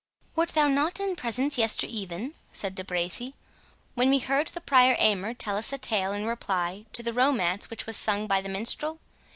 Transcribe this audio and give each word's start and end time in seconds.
"Wert 0.35 0.49
thou 0.49 0.67
not 0.67 0.99
in 0.99 1.15
presence 1.15 1.59
yester 1.59 1.85
even," 1.85 2.33
said 2.51 2.73
De 2.73 2.83
Bracy, 2.83 3.35
"when 3.93 4.09
we 4.09 4.17
heard 4.17 4.47
the 4.47 4.59
Prior 4.59 4.95
Aymer 4.97 5.35
tell 5.35 5.57
us 5.57 5.71
a 5.71 5.77
tale 5.77 6.11
in 6.11 6.25
reply 6.25 6.87
to 6.93 7.03
the 7.03 7.13
romance 7.13 7.69
which 7.69 7.85
was 7.85 7.97
sung 7.97 8.25
by 8.25 8.41
the 8.41 8.49
Minstrel? 8.49 8.99